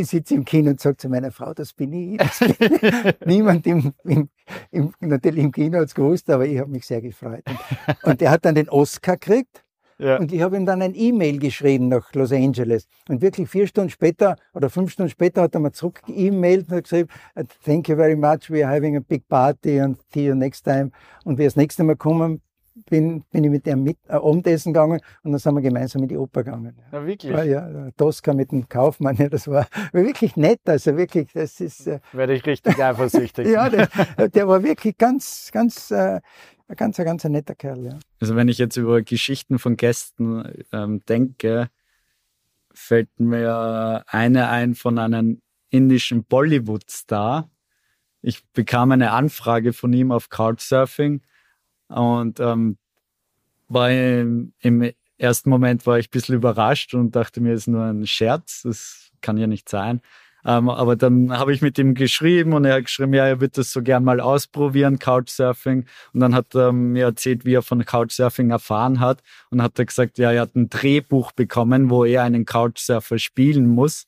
[0.04, 2.18] sitze im Kino und sage zu meiner Frau, das bin ich.
[2.18, 3.14] Das bin.
[3.26, 4.30] Niemand im, im,
[4.72, 7.44] im, natürlich im Kino hat es gewusst, aber ich habe mich sehr gefreut.
[7.48, 9.64] Und, und er hat dann den Oscar gekriegt
[10.00, 10.18] ja.
[10.18, 12.88] Und ich habe ihm dann ein E-Mail geschrieben nach Los Angeles.
[13.10, 16.84] Und wirklich vier Stunden später oder fünf Stunden später hat er mir zurück e-mailt und
[16.84, 17.10] geschrieben,
[17.66, 20.92] thank you very much, we are having a big party and see you next time.
[21.26, 22.42] Und wie das nächste Mal kommen,
[22.90, 26.10] bin, bin ich mit ihm mit äh, Abendessen gegangen und dann sind wir gemeinsam in
[26.10, 26.76] die Oper gegangen.
[26.92, 27.32] Ja, wirklich?
[27.32, 31.60] Ja, ja, Tosca mit dem Kaufmann, ja, das war, war wirklich nett, also wirklich, das
[31.60, 31.88] ist...
[31.88, 33.48] Äh, Werde ich richtig eifersüchtig.
[33.52, 33.90] ja, der,
[34.30, 36.20] der war wirklich ganz, ganz äh,
[36.70, 38.00] ein ganz, ganz ein netter Kerl, ja.
[38.20, 41.70] Also wenn ich jetzt über Geschichten von Gästen ähm, denke,
[42.72, 47.50] fällt mir eine ein von einem indischen Bollywood-Star.
[48.22, 51.22] Ich bekam eine Anfrage von ihm auf Couchsurfing
[51.88, 52.78] und ähm,
[53.68, 57.68] war im, im ersten Moment war ich ein bisschen überrascht und dachte mir, es ist
[57.68, 60.02] nur ein Scherz, das kann ja nicht sein.
[60.46, 63.58] Ähm, aber dann habe ich mit ihm geschrieben und er hat geschrieben, ja, er wird
[63.58, 65.86] das so gern mal ausprobieren, Couchsurfing.
[66.14, 69.22] Und dann hat er mir erzählt, wie er von Couchsurfing erfahren hat.
[69.50, 73.68] Und hat er gesagt, ja, er hat ein Drehbuch bekommen, wo er einen Couchsurfer spielen
[73.68, 74.06] muss.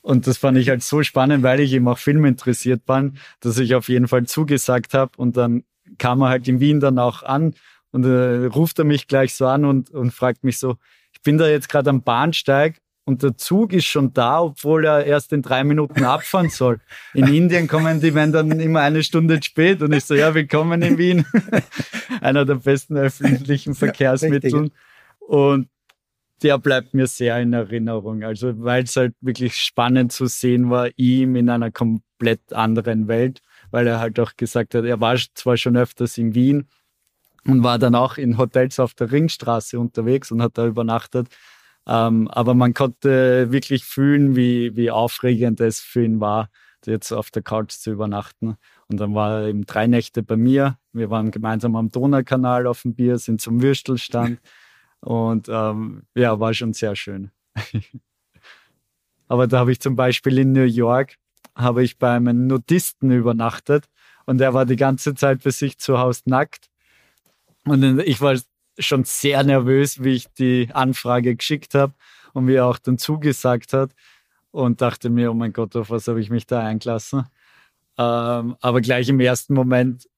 [0.00, 3.58] Und das fand ich halt so spannend, weil ich eben auch Film interessiert bin, dass
[3.58, 5.12] ich auf jeden Fall zugesagt habe.
[5.16, 5.64] Und dann
[5.98, 7.54] kam er halt in Wien dann auch an
[7.92, 10.76] und äh, ruft er mich gleich so an und, und fragt mich so,
[11.12, 15.04] ich bin da jetzt gerade am Bahnsteig und der Zug ist schon da, obwohl er
[15.04, 16.78] erst in drei Minuten abfahren soll.
[17.14, 20.82] In Indien kommen die wenn dann immer eine Stunde spät und ich so, ja, willkommen
[20.82, 21.26] in Wien.
[22.20, 24.70] Einer der besten öffentlichen Verkehrsmittel.
[25.18, 25.68] und
[26.42, 28.24] der bleibt mir sehr in Erinnerung.
[28.24, 33.40] Also, weil es halt wirklich spannend zu sehen war, ihm in einer komplett anderen Welt,
[33.70, 36.68] weil er halt auch gesagt hat, er war zwar schon öfters in Wien
[37.44, 41.28] und war dann auch in Hotels auf der Ringstraße unterwegs und hat da übernachtet
[41.86, 46.48] ähm, aber man konnte wirklich fühlen, wie, wie aufregend es für ihn war,
[46.86, 48.56] jetzt auf der Couch zu übernachten.
[48.88, 50.78] Und dann war er eben drei Nächte bei mir.
[50.92, 54.40] Wir waren gemeinsam am Donaukanal auf dem Bier, sind zum Würstelstand.
[55.00, 57.30] Und ähm, ja, war schon sehr schön.
[59.28, 61.16] Aber da habe ich zum Beispiel in New York,
[61.54, 63.86] habe ich bei einem Nudisten übernachtet
[64.26, 66.68] und er war die ganze Zeit für sich zu Hause nackt.
[67.64, 68.36] Und ich war
[68.78, 71.94] schon sehr nervös, wie ich die Anfrage geschickt habe
[72.32, 73.92] und wie er auch dann zugesagt hat
[74.50, 77.26] und dachte mir, oh mein Gott, auf was habe ich mich da eingelassen?
[77.98, 80.08] Ähm, aber gleich im ersten Moment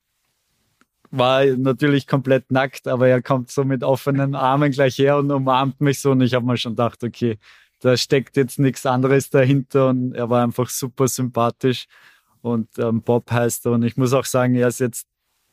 [1.11, 5.81] war natürlich komplett nackt, aber er kommt so mit offenen Armen gleich her und umarmt
[5.81, 7.39] mich so und ich habe mir schon gedacht, okay,
[7.81, 11.87] da steckt jetzt nichts anderes dahinter und er war einfach super sympathisch
[12.43, 15.07] und ähm, Bob heißt er und ich muss auch sagen, er ist jetzt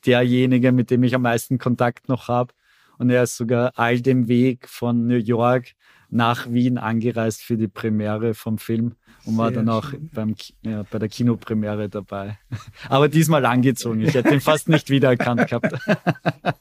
[0.05, 2.53] derjenige, mit dem ich am meisten Kontakt noch habe
[3.01, 5.71] und er ist sogar all dem Weg von New York
[6.11, 8.93] nach Wien angereist für die Premiere vom Film
[9.25, 12.37] und war dann auch beim, ja, bei der Kinopremiere dabei.
[12.89, 14.01] Aber diesmal angezogen.
[14.01, 15.73] Ich hätte ihn fast nicht wiedererkannt gehabt.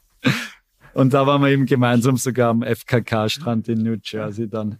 [0.95, 4.79] Und da waren wir eben gemeinsam sogar am FKK-Strand in New Jersey dann.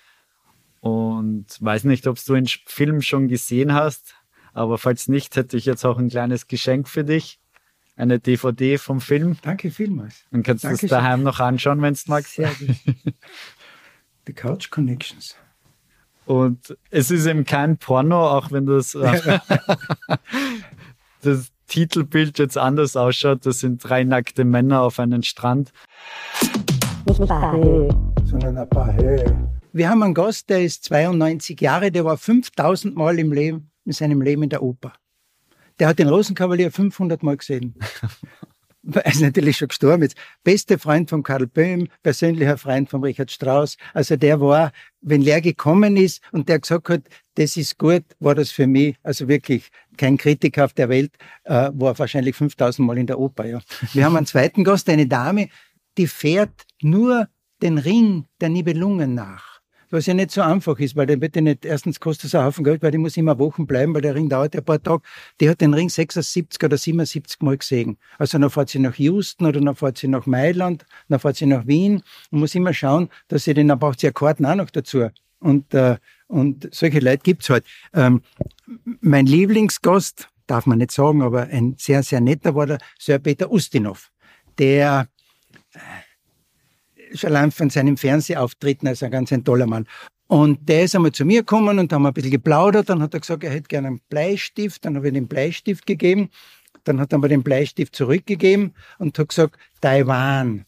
[0.80, 4.16] Und weiß nicht, ob du den Film schon gesehen hast,
[4.52, 7.38] aber falls nicht, hätte ich jetzt auch ein kleines Geschenk für dich.
[7.94, 9.36] Eine DVD vom Film.
[9.42, 10.24] Danke vielmals.
[10.30, 12.34] Dann kannst du es daheim noch anschauen, wenn du magst.
[12.34, 12.76] Sehr gut.
[14.26, 15.36] The Couch Connections.
[16.24, 19.38] Und es ist eben kein Porno, auch wenn das, äh,
[21.22, 23.44] das Titelbild jetzt anders ausschaut.
[23.44, 25.72] Das sind drei nackte Männer auf einem Strand.
[27.06, 29.48] Sondern ein paar Höhe.
[29.72, 33.92] Wir haben einen Gast, der ist 92 Jahre, der war 5000 Mal im Leben, in
[33.92, 34.92] seinem Leben in der Oper.
[35.82, 37.74] Der hat den Rosenkavalier 500 Mal gesehen.
[38.94, 43.32] er ist natürlich schon gestorben jetzt, beste Freund von Karl Böhm, persönlicher Freund von Richard
[43.32, 43.76] Strauss.
[43.92, 47.02] Also der war, wenn er gekommen ist und der gesagt hat,
[47.34, 51.72] das ist gut, war das für mich, also wirklich kein Kritiker auf der Welt, äh,
[51.74, 53.60] war wahrscheinlich 5000 Mal in der Oper, ja.
[53.92, 55.48] Wir haben einen zweiten Gast, eine Dame,
[55.98, 57.26] die fährt nur
[57.60, 59.51] den Ring der Nibelungen nach
[59.92, 62.44] was ja nicht so einfach ist, weil der wird ja nicht, erstens kostet es einen
[62.44, 64.82] Haufen Geld, weil die muss immer Wochen bleiben, weil der Ring dauert ja ein paar
[64.82, 65.02] Tage.
[65.40, 67.98] Die hat den Ring 76 oder 77 Mal gesehen.
[68.18, 71.46] Also dann fährt sie nach Houston oder dann fährt sie nach Mailand, dann fährt sie
[71.46, 74.54] nach Wien und muss immer schauen, dass sie den, dann braucht sie ja Karten auch
[74.54, 75.08] noch dazu.
[75.40, 75.96] Und, äh,
[76.28, 77.64] und solche Leute gibt's halt.
[77.92, 78.22] Ähm,
[79.00, 83.50] mein Lieblingsgast, darf man nicht sagen, aber ein sehr, sehr netter war der Sir Peter
[83.50, 84.10] Ustinov,
[84.58, 85.08] der
[87.14, 89.86] schon allein von seinem Fernsehauftritten, also ein ganz ein toller Mann.
[90.28, 92.88] Und der ist einmal zu mir gekommen und haben ein bisschen geplaudert.
[92.88, 94.84] Dann hat er gesagt, er hätte gerne einen Bleistift.
[94.84, 96.30] Dann habe ich ihm den Bleistift gegeben.
[96.84, 100.64] Dann hat er mir den Bleistift zurückgegeben und hat gesagt, Taiwan.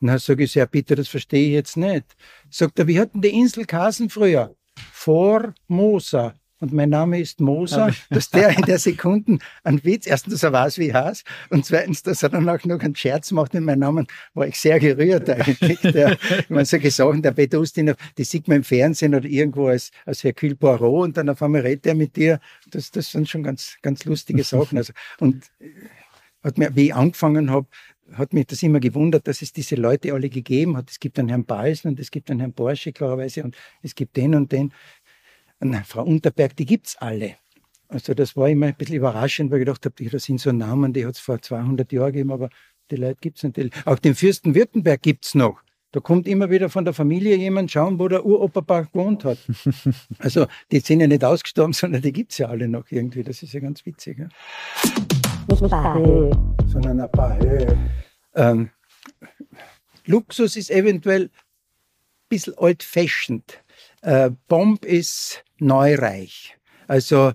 [0.00, 2.04] Na, sage ich, ja, bitte, das verstehe ich jetzt nicht.
[2.48, 4.54] Sagt er, wie hatten die Insel Kasen früher?
[4.92, 10.34] Vor Mosa und mein Name ist Moser, dass der in der Sekunden einen Witz, erstens,
[10.34, 13.30] dass er weiß, wie ich heiße, und zweitens, dass er dann auch noch einen Scherz
[13.30, 15.80] macht in meinem Namen, war ich sehr gerührt eigentlich.
[15.80, 19.68] Der, ich meine, solche Sachen, der Peter Ustinov, die sieht man im Fernsehen oder irgendwo
[19.68, 22.40] als, als Hercule Poirot und dann auf einmal redet er mit dir.
[22.70, 24.78] Das, das sind schon ganz, ganz lustige Sachen.
[24.78, 25.44] Also, und
[26.42, 27.66] hat mir, wie ich angefangen habe,
[28.12, 30.90] hat mich das immer gewundert, dass es diese Leute alle gegeben hat.
[30.90, 34.16] Es gibt einen Herrn Balsen und es gibt einen Herrn Porsche, klarerweise, und es gibt
[34.16, 34.72] den und den.
[35.84, 37.36] Frau Unterberg, die gibt's alle.
[37.88, 40.92] Also das war immer ein bisschen überraschend, weil ich gedacht habe, das sind so Namen,
[40.92, 42.50] die hat es vor 200 Jahren gegeben, aber
[42.90, 43.86] die Leute gibt's nicht.
[43.86, 45.62] Auch den Fürsten Württemberg gibt's noch.
[45.90, 49.38] Da kommt immer wieder von der Familie jemand schauen, wo der Uropa gewohnt hat.
[50.18, 53.22] Also die sind ja nicht ausgestorben, sondern die gibt's ja alle noch irgendwie.
[53.22, 54.18] Das ist ja ganz witzig.
[54.18, 54.28] Ja?
[55.48, 56.30] Nicht ein paar Höhe.
[56.66, 57.78] Sondern ein paar Höhe.
[58.34, 58.70] Ähm,
[60.04, 61.30] Luxus ist eventuell ein
[62.28, 63.62] bisschen old-fashioned.
[64.02, 66.56] Äh, Bomb ist neureich.
[66.86, 67.32] Also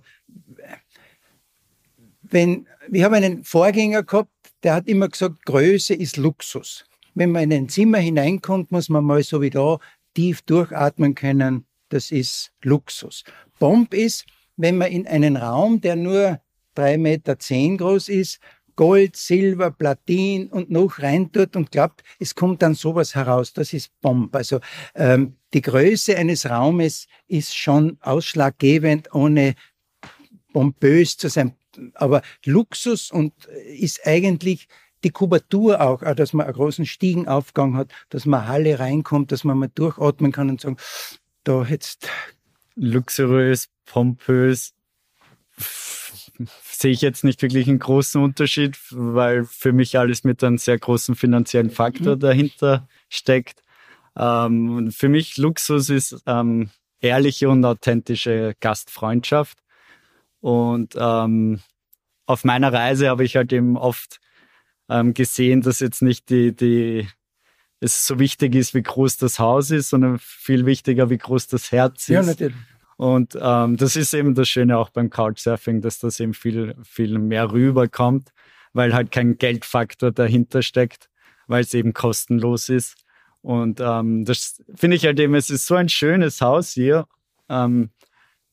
[2.21, 4.29] wenn, wir haben einen Vorgänger gehabt,
[4.63, 6.85] der hat immer gesagt, Größe ist Luxus.
[7.13, 9.77] Wenn man in ein Zimmer hineinkommt, muss man mal so wie da
[10.15, 11.65] tief durchatmen können.
[11.89, 13.23] Das ist Luxus.
[13.59, 14.25] Bomb ist,
[14.57, 16.39] wenn man in einen Raum, der nur
[16.73, 18.39] drei Meter zehn groß ist,
[18.75, 23.53] Gold, Silber, Platin und noch reintut und glaubt, es kommt dann sowas heraus.
[23.53, 24.35] Das ist Bomb.
[24.35, 24.59] Also
[24.95, 29.55] ähm, die Größe eines Raumes ist schon ausschlaggebend, ohne
[30.51, 31.55] pompös zu sein.
[31.95, 34.67] Aber Luxus und äh, ist eigentlich
[35.03, 39.43] die Kubatur auch, auch, dass man einen großen Stiegenaufgang hat, dass man Halle reinkommt, dass
[39.43, 40.77] man mal durchatmen kann und sagen,
[41.43, 42.07] da jetzt.
[42.75, 44.73] Luxuriös, pompös,
[46.63, 50.77] sehe ich jetzt nicht wirklich einen großen Unterschied, weil für mich alles mit einem sehr
[50.77, 52.19] großen finanziellen Faktor mhm.
[52.19, 53.61] dahinter steckt.
[54.15, 59.57] Ähm, für mich Luxus ist ähm, ehrliche und authentische Gastfreundschaft.
[60.39, 61.59] Und ähm,
[62.25, 64.19] auf meiner Reise habe ich halt eben oft
[64.89, 67.07] ähm, gesehen, dass jetzt nicht die, die,
[67.79, 71.71] es so wichtig ist, wie groß das Haus ist, sondern viel wichtiger, wie groß das
[71.71, 72.09] Herz ist.
[72.09, 72.55] Ja, natürlich.
[72.97, 77.17] Und ähm, das ist eben das Schöne auch beim Couchsurfing, dass das eben viel, viel
[77.19, 78.29] mehr rüberkommt,
[78.73, 81.09] weil halt kein Geldfaktor dahinter steckt,
[81.47, 82.95] weil es eben kostenlos ist.
[83.41, 87.07] Und ähm, das finde ich halt eben, es ist so ein schönes Haus hier.
[87.49, 87.89] Ähm,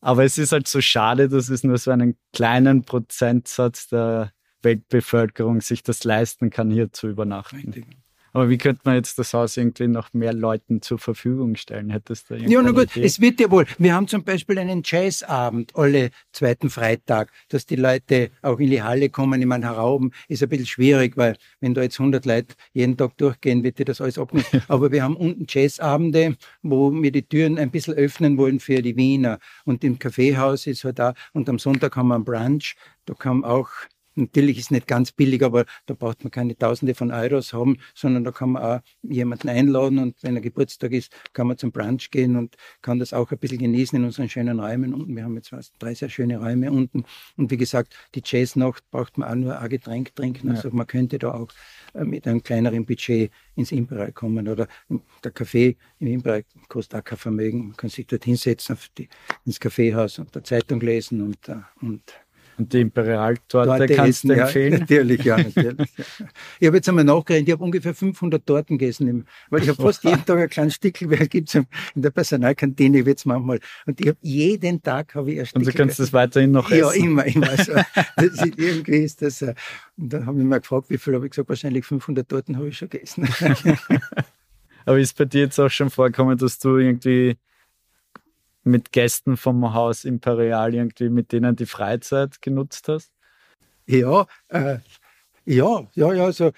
[0.00, 5.60] aber es ist halt so schade, dass es nur so einen kleinen Prozentsatz der, Weltbevölkerung
[5.60, 7.84] sich das leisten kann, hier zu übernachten.
[8.32, 11.90] Aber wie könnte man jetzt das Haus irgendwie noch mehr Leuten zur Verfügung stellen?
[11.90, 13.04] Hättest du Ja, na gut, Idee?
[13.04, 13.66] es wird ja wohl.
[13.78, 18.82] Wir haben zum Beispiel einen Jazzabend alle zweiten Freitag, dass die Leute auch in die
[18.82, 19.40] Halle kommen.
[19.40, 23.16] Ich meine, herauben ist ein bisschen schwierig, weil wenn da jetzt 100 Leute jeden Tag
[23.16, 24.46] durchgehen, wird dir das alles abnehmen.
[24.68, 28.96] Aber wir haben unten Jazzabende, wo wir die Türen ein bisschen öffnen wollen für die
[28.96, 29.38] Wiener.
[29.64, 32.76] Und im Kaffeehaus ist halt da, und am Sonntag haben wir einen Brunch.
[33.06, 33.68] Da kann auch
[34.14, 37.76] Natürlich ist es nicht ganz billig, aber da braucht man keine Tausende von Euros haben,
[37.94, 41.72] sondern da kann man auch jemanden einladen und wenn er Geburtstag ist, kann man zum
[41.72, 45.14] Brunch gehen und kann das auch ein bisschen genießen in unseren schönen Räumen unten.
[45.14, 47.04] Wir haben jetzt drei sehr schöne Räume unten.
[47.36, 50.50] Und wie gesagt, die Jazznacht braucht man auch nur ein Getränk trinken.
[50.50, 51.48] Also man könnte da auch
[51.94, 54.66] äh, mit einem kleineren Budget ins Imperial kommen oder
[55.22, 57.68] der Kaffee im Imperial kostet auch kein Vermögen.
[57.68, 59.08] Man kann sich dort hinsetzen die,
[59.44, 62.02] ins Kaffeehaus und der Zeitung lesen und, äh, und
[62.60, 64.72] und die Imperialtorte kannst du empfehlen?
[64.72, 65.88] Ja, natürlich, ja, natürlich.
[66.60, 70.04] ich habe jetzt einmal nachgerechnet, ich habe ungefähr 500 Torten gegessen, weil ich habe fast
[70.04, 73.60] jeden Tag ein kleines Stickel, weil es in der Personalkantine wird's manchmal.
[73.86, 75.66] Und ich habe jeden Tag habe ich ein Stickel.
[75.66, 76.80] Und du kannst das weiterhin noch essen?
[76.80, 77.56] Ja, immer, immer.
[77.56, 77.72] So.
[78.16, 79.54] Das ist, irgendwie ist das, äh,
[79.96, 82.68] und dann habe ich mal gefragt, wie viel habe ich gesagt, wahrscheinlich 500 Torten habe
[82.68, 83.26] ich schon gegessen.
[84.84, 87.38] Aber ist bei dir jetzt auch schon vorgekommen, dass du irgendwie
[88.62, 93.12] mit Gästen vom Haus Imperial irgendwie, mit denen die Freizeit genutzt hast?
[93.86, 94.78] Ja, äh,
[95.46, 96.52] ja, ja, ja, so,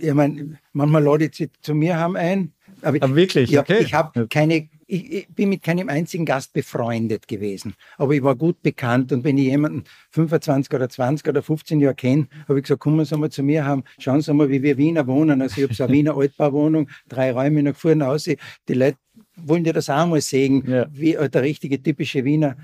[0.00, 2.52] ich meine, manchmal lade ich sie zu mir haben ein.
[2.82, 3.50] Aber, aber wirklich?
[3.50, 3.78] Ja, okay.
[3.80, 7.74] ich habe keine, ich, ich, bin mit keinem einzigen Gast befreundet gewesen.
[7.96, 11.94] Aber ich war gut bekannt und wenn ich jemanden 25 oder 20 oder 15 Jahre
[11.94, 14.76] kenne, habe ich gesagt, kommen Sie mal zu mir haben, schauen Sie mal, wie wir
[14.76, 15.40] Wiener wohnen.
[15.40, 18.24] Also ich habe so eine Wiener Altbauwohnung, drei Räume nach vorne aus.
[18.24, 18.38] Die
[18.68, 18.98] Leute
[19.36, 20.86] wollen dir das auch mal sehen, ja.
[20.90, 22.56] wie der richtige typische Wiener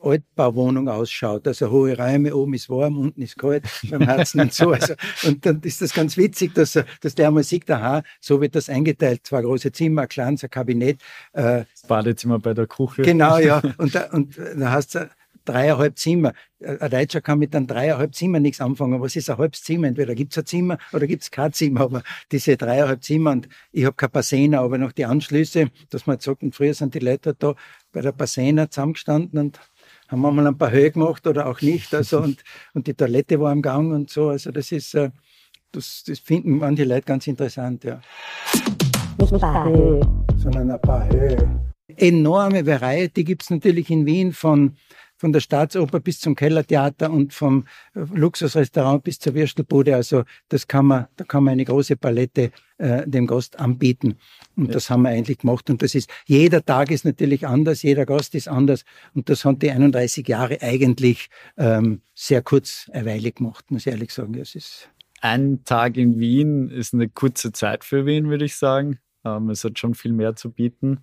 [0.00, 1.46] Altbauwohnung ausschaut.
[1.46, 4.66] Also hohe Räume, oben ist warm, unten ist kalt, beim Herzen und so.
[4.76, 8.54] Also, und dann ist das ganz witzig, dass, dass der einmal sieht, aha, so wird
[8.54, 9.26] das eingeteilt.
[9.26, 11.00] Zwei große Zimmer, ein kleines Kabinett.
[11.32, 13.02] Äh, das Badezimmer bei der Küche.
[13.02, 13.62] Genau, ja.
[13.78, 15.08] Und da, und da hast du
[15.48, 16.32] dreieinhalb Zimmer.
[16.60, 19.00] Ein Deutscher kann mit einem dreieinhalb Zimmer nichts anfangen.
[19.00, 19.88] Was ist ein halbes Zimmer?
[19.88, 21.80] Entweder gibt es ein Zimmer oder gibt es kein Zimmer.
[21.82, 26.20] Aber diese dreieinhalb Zimmer und ich habe kein Passena, aber noch die Anschlüsse, dass man
[26.20, 27.54] sagt, und früher sind die Leute da
[27.92, 29.60] bei der Passena zusammengestanden und
[30.08, 31.94] haben wir mal ein paar Höhe gemacht oder auch nicht.
[31.94, 32.42] Also und,
[32.74, 34.28] und die Toilette war am Gang und so.
[34.28, 35.10] Also das ist, äh,
[35.72, 38.00] das, das finden manche Leute ganz interessant, ja.
[39.18, 40.00] Nicht ein paar Höhe,
[40.36, 41.66] sondern ein paar Höhe.
[41.96, 44.76] Enorme Variety gibt es natürlich in Wien von
[45.16, 49.94] von der Staatsoper bis zum Kellertheater und vom äh, Luxusrestaurant bis zur Würstelbude.
[49.94, 54.16] Also das kann man, da kann man eine große Palette äh, dem Gast anbieten.
[54.56, 54.72] Und ja.
[54.72, 55.70] das haben wir eigentlich gemacht.
[55.70, 58.84] Und das ist, jeder Tag ist natürlich anders, jeder Gast ist anders.
[59.14, 64.34] Und das haben die 31 Jahre eigentlich ähm, sehr kurzweilig gemacht, muss ich ehrlich sagen.
[64.34, 64.90] Es ist
[65.22, 68.98] ein Tag in Wien ist eine kurze Zeit für Wien, würde ich sagen.
[69.24, 71.00] Ähm, es hat schon viel mehr zu bieten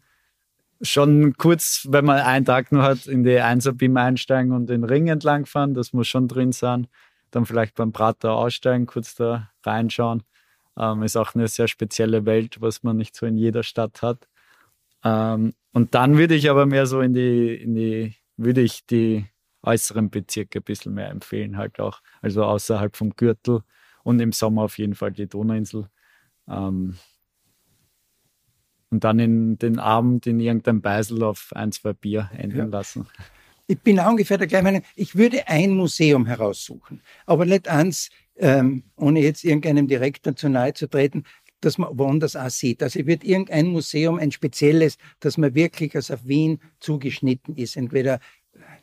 [0.83, 4.83] schon kurz, wenn man einen Tag nur hat, in die 1 Beam einsteigen und den
[4.83, 5.73] Ring entlang fahren.
[5.73, 6.87] Das muss schon drin sein.
[7.31, 10.23] Dann vielleicht beim Prater aussteigen, kurz da reinschauen.
[10.77, 14.27] Ähm, ist auch eine sehr spezielle Welt, was man nicht so in jeder Stadt hat.
[15.03, 19.25] Ähm, und dann würde ich aber mehr so in die, in die, würde ich die
[19.63, 22.01] äußeren Bezirke ein bisschen mehr empfehlen, halt auch.
[22.21, 23.61] Also außerhalb vom Gürtel
[24.03, 25.87] und im Sommer auf jeden Fall die Donauinsel.
[26.47, 26.97] Ähm,
[28.93, 32.65] und dann in den Abend in irgendeinem Beisel auf ein, zwei Bier enden ja.
[32.65, 33.07] lassen.
[33.65, 34.83] Ich bin auch ungefähr der gleichen Meinung.
[34.95, 40.73] Ich würde ein Museum heraussuchen, aber nicht eins, ähm, ohne jetzt irgendeinem Direktor zu nahe
[40.73, 41.23] zu treten,
[41.61, 42.83] dass man woanders auch sieht.
[42.83, 47.75] Also ich würde irgendein Museum, ein spezielles, das man wirklich als auf Wien zugeschnitten ist.
[47.75, 48.19] Entweder,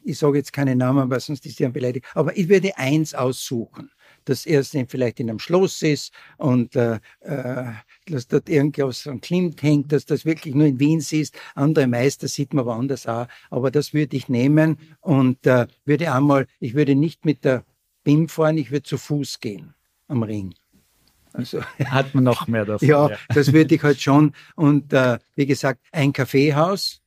[0.03, 3.91] ich sage jetzt keine Namen, weil sonst ist die beleidigt, aber ich würde eins aussuchen
[4.25, 7.65] das erst vielleicht in einem Schloss ist und äh, äh,
[8.07, 11.39] dass dort irgendwas am Klimt hängt, dass das wirklich nur in Wien ist.
[11.55, 13.27] Andere Meister sieht man woanders auch.
[13.51, 17.65] Aber das würde ich nehmen und äh, würde einmal, ich würde nicht mit der
[18.05, 19.75] BIM fahren, ich würde zu Fuß gehen
[20.09, 20.55] am Ring.
[21.33, 22.89] Also, Hat man noch mehr davon.
[22.89, 24.35] ja, ja, das würde ich halt schon.
[24.57, 27.00] Und äh, wie gesagt, ein Kaffeehaus,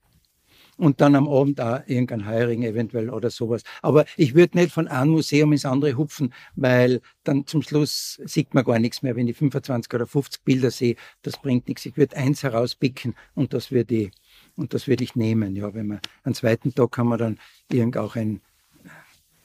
[0.78, 3.64] und dann am Abend auch irgendein Heurigen eventuell oder sowas.
[3.82, 8.54] Aber ich würde nicht von einem Museum ins andere hupfen, weil dann zum Schluss sieht
[8.54, 9.16] man gar nichts mehr.
[9.16, 11.86] Wenn ich 25 oder 50 Bilder sehe, das bringt nichts.
[11.86, 14.12] Ich würde eins herauspicken und das würde ich,
[14.56, 15.56] und das würde ich nehmen.
[15.56, 18.42] Ja, wenn man, am zweiten Tag kann man dann irgend auch ein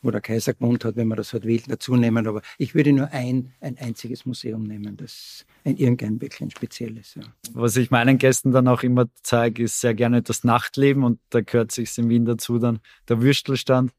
[0.03, 2.27] wo der Kaiser gewohnt hat, wenn man das halt will, dazu nehmen.
[2.27, 7.14] Aber ich würde nur ein, ein einziges Museum nehmen, das ein irgendein wirklich ein spezielles.
[7.14, 7.22] Ja.
[7.52, 11.40] Was ich meinen Gästen dann auch immer zeige, ist sehr gerne das Nachtleben und da
[11.40, 13.92] gehört sich in Wien dazu dann der Würstelstand.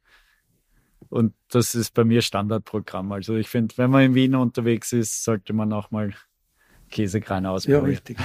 [1.09, 3.11] Und das ist bei mir Standardprogramm.
[3.11, 6.13] Also ich finde, wenn man in Wien unterwegs ist, sollte man auch mal
[6.89, 7.83] Käsekreine ausprobieren.
[7.83, 8.17] Ja, richtig.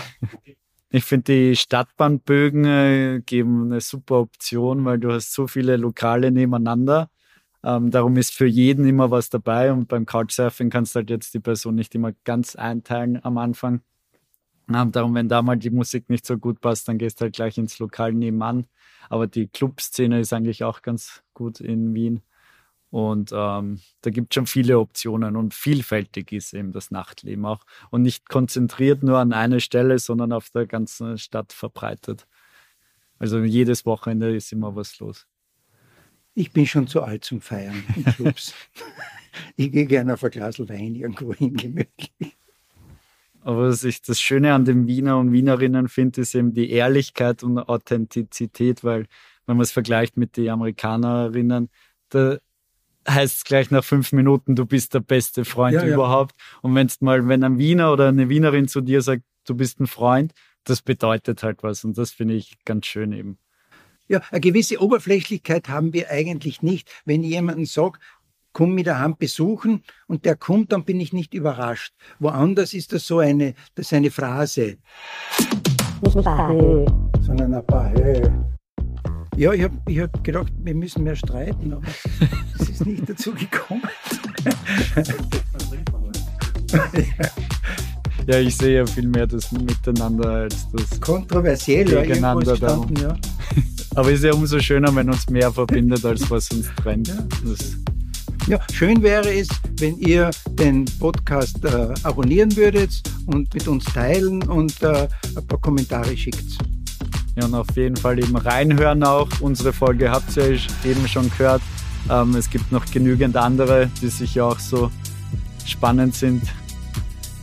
[0.90, 6.30] Ich finde, die Stadtbahnbögen äh, geben eine super Option, weil du hast so viele Lokale
[6.30, 7.10] nebeneinander.
[7.64, 11.32] Ähm, darum ist für jeden immer was dabei und beim Couchsurfing kannst du halt jetzt
[11.32, 13.80] die Person nicht immer ganz einteilen am Anfang.
[14.72, 17.34] Ähm, darum, wenn da mal die Musik nicht so gut passt, dann gehst du halt
[17.34, 18.66] gleich ins Lokal nebenan.
[19.08, 22.22] Aber die Clubszene ist eigentlich auch ganz gut in Wien.
[22.90, 27.64] Und ähm, da gibt es schon viele Optionen und vielfältig ist eben das Nachtleben auch.
[27.90, 32.26] Und nicht konzentriert nur an einer Stelle, sondern auf der ganzen Stadt verbreitet.
[33.18, 35.26] Also jedes Wochenende ist immer was los.
[36.34, 38.54] Ich bin schon zu alt zum Feiern in Clubs.
[39.56, 42.36] ich gehe gerne auf ein Glas Wein irgendwo hin, gemütlich.
[43.40, 47.42] Aber was ich das Schöne an den Wiener und Wienerinnen finde, ist eben die Ehrlichkeit
[47.42, 49.06] und Authentizität, weil
[49.46, 51.68] wenn man es vergleicht mit den Amerikanerinnen,
[52.08, 52.38] da
[53.06, 55.94] heißt es gleich nach fünf Minuten, du bist der beste Freund Ja, ja.
[55.94, 56.34] überhaupt.
[56.62, 59.86] Und wenn mal, wenn ein Wiener oder eine Wienerin zu dir sagt, du bist ein
[59.86, 60.32] Freund,
[60.64, 61.84] das bedeutet halt was.
[61.84, 63.38] Und das finde ich ganz schön eben.
[64.06, 66.90] Ja, eine gewisse Oberflächlichkeit haben wir eigentlich nicht.
[67.06, 67.98] Wenn ich jemanden sage,
[68.52, 71.94] komm mich daheim besuchen und der kommt, dann bin ich nicht überrascht.
[72.18, 74.76] Woanders ist das so eine, das ist eine Phrase,
[77.20, 78.44] sondern ein paar Höhe.
[79.36, 81.86] Ja, ich habe ich hab gedacht, wir müssen mehr streiten, aber
[82.60, 83.82] es ist nicht dazu gekommen.
[88.26, 90.98] Ja, ich sehe ja viel mehr das Miteinander als das.
[90.98, 93.18] Kontroversiell, ja, irgendwo Gegeneinander ja.
[93.96, 97.08] Aber es ist ja umso schöner, wenn uns mehr verbindet, als was uns trennt.
[97.08, 97.14] Ja.
[97.44, 97.76] Das,
[98.48, 102.90] Ja, schön wäre es, wenn ihr den Podcast äh, abonnieren würdet
[103.26, 106.58] und mit uns teilen und äh, ein paar Kommentare schickt.
[107.36, 109.28] Ja, und auf jeden Fall eben reinhören auch.
[109.40, 111.62] Unsere Folge habt ihr eben schon gehört.
[112.10, 114.90] Ähm, es gibt noch genügend andere, die sicher auch so
[115.64, 116.42] spannend sind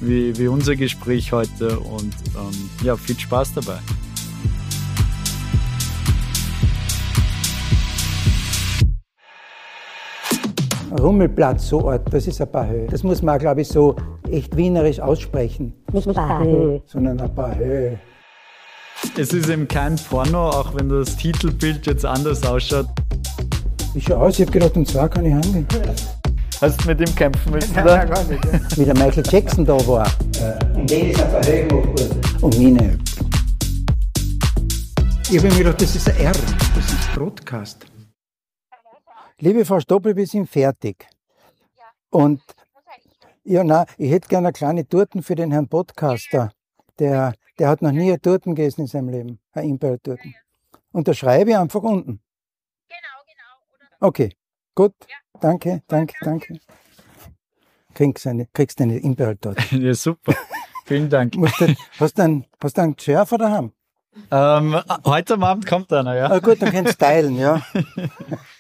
[0.02, 1.80] wie, wie unser Gespräch heute.
[1.80, 3.80] Und ähm, ja, viel Spaß dabei.
[11.02, 12.88] Rummelplatz, so Ort, das ist ein paar Höhe.
[12.88, 13.96] Das muss man, glaube ich, so
[14.30, 16.80] echt wienerisch aussprechen, Nicht Bahö.
[16.86, 18.00] sondern ein paar Höhe.
[19.18, 22.86] Es ist eben kein Porno, auch wenn das Titelbild jetzt anders ausschaut.
[23.96, 25.66] Ich schau aus, ich habe gedacht, um zwei kann ich handeln.
[26.62, 27.72] Hast du mit ihm kämpfen müssen?
[27.74, 28.06] oder?
[28.06, 28.78] gar nicht.
[28.78, 30.08] Wie der Michael Jackson da war.
[30.76, 32.22] Und den ist ein paar Höhe gemacht worden.
[32.42, 33.00] Und meine.
[35.32, 36.32] Ich habe mir gedacht, das ist ein R,
[36.76, 37.86] das ist Broadcast.
[39.42, 41.08] Liebe Frau Stoppel, wir sind fertig.
[42.10, 42.42] Und
[43.44, 46.52] ja, na, ich hätte gerne eine kleine Torten für den Herrn Podcaster.
[47.00, 50.36] Der, der hat noch nie eine Torten gegessen in seinem Leben, eine Imperial-Torten.
[50.92, 52.22] Und da schreibe ich einfach unten.
[52.88, 54.08] Genau, genau.
[54.08, 54.36] Okay,
[54.76, 54.94] gut.
[55.40, 56.60] Danke, danke, danke.
[57.96, 59.82] Kriegst eine, kriegst eine Imperial-Torten.
[59.82, 60.36] Ja, super.
[60.86, 61.36] Vielen Dank.
[61.36, 63.72] Musst du- Hast du einen, hast du einen Schärfer daheim?
[64.30, 66.30] Ähm, heute am Abend kommt einer, ja?
[66.30, 67.66] Ah, gut, dann kannst du teilen, ja.